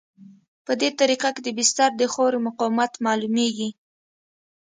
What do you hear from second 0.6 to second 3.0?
په دې طریقه کې د بستر د خاورې مقاومت